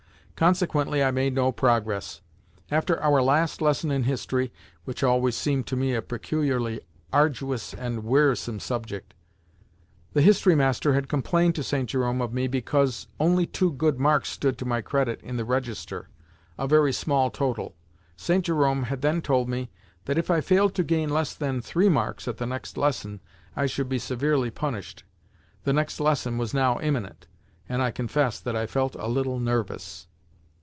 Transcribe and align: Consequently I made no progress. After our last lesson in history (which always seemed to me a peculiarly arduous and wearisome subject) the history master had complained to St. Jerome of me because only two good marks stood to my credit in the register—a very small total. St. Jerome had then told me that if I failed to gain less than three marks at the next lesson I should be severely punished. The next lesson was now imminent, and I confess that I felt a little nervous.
Consequently 0.41 1.03
I 1.03 1.11
made 1.11 1.35
no 1.35 1.51
progress. 1.51 2.21
After 2.71 2.99
our 2.99 3.21
last 3.21 3.61
lesson 3.61 3.91
in 3.91 4.05
history 4.05 4.51
(which 4.85 5.03
always 5.03 5.35
seemed 5.37 5.67
to 5.67 5.75
me 5.75 5.93
a 5.93 6.01
peculiarly 6.01 6.81
arduous 7.13 7.75
and 7.75 8.03
wearisome 8.03 8.59
subject) 8.59 9.13
the 10.13 10.21
history 10.23 10.55
master 10.55 10.95
had 10.95 11.07
complained 11.07 11.53
to 11.53 11.63
St. 11.63 11.87
Jerome 11.87 12.23
of 12.23 12.33
me 12.33 12.47
because 12.47 13.05
only 13.19 13.45
two 13.45 13.71
good 13.73 13.99
marks 13.99 14.29
stood 14.29 14.57
to 14.57 14.65
my 14.65 14.81
credit 14.81 15.21
in 15.21 15.37
the 15.37 15.45
register—a 15.45 16.67
very 16.67 16.91
small 16.91 17.29
total. 17.29 17.75
St. 18.17 18.43
Jerome 18.43 18.85
had 18.85 19.03
then 19.03 19.21
told 19.21 19.47
me 19.47 19.69
that 20.05 20.17
if 20.17 20.31
I 20.31 20.41
failed 20.41 20.73
to 20.73 20.83
gain 20.83 21.11
less 21.11 21.35
than 21.35 21.61
three 21.61 21.87
marks 21.89 22.27
at 22.27 22.37
the 22.37 22.47
next 22.47 22.79
lesson 22.79 23.19
I 23.55 23.67
should 23.67 23.89
be 23.89 23.99
severely 23.99 24.49
punished. 24.49 25.03
The 25.65 25.73
next 25.73 25.99
lesson 25.99 26.39
was 26.39 26.51
now 26.51 26.79
imminent, 26.79 27.27
and 27.69 27.83
I 27.83 27.91
confess 27.91 28.39
that 28.39 28.55
I 28.55 28.65
felt 28.65 28.95
a 28.95 29.05
little 29.07 29.37
nervous. 29.39 30.07